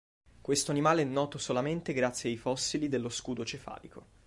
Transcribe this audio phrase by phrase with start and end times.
[0.41, 4.07] Questo animale è noto solamente grazie ai fossili dello scudo cefalico.